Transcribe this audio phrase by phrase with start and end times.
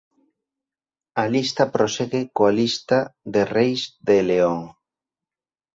[1.21, 2.97] A lista prosegue coa Lista
[3.33, 4.59] de reis de León.